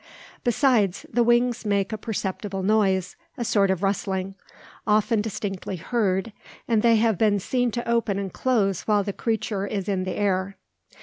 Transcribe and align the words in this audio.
Besides, 0.43 1.05
the 1.13 1.21
wings 1.21 1.63
make 1.63 1.93
a 1.93 1.97
perceptible 1.99 2.63
noise, 2.63 3.15
a 3.37 3.45
sort 3.45 3.69
of 3.69 3.83
rustling, 3.83 4.33
often 4.87 5.21
distinctly 5.21 5.75
heard; 5.75 6.33
and 6.67 6.81
they 6.81 6.95
have 6.95 7.19
been 7.19 7.39
seen 7.39 7.69
to 7.69 7.87
open 7.87 8.17
and 8.17 8.33
close 8.33 8.81
while 8.87 9.03
the 9.03 9.13
creature 9.13 9.67
is 9.67 9.87
in 9.87 10.03
the 10.03 10.15
air. 10.15 10.57